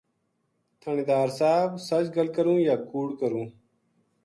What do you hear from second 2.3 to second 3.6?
کروں یا کوڑ کروں